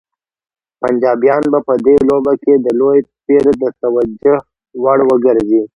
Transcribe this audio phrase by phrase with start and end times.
[0.81, 4.35] پنجابیان به په دې لوبه کې د لوی پیر د توجه
[4.83, 5.61] وړ وګرځي.